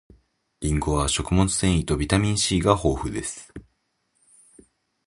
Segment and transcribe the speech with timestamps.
[0.61, 3.53] りんごは食物繊維とビタミン C が豊富です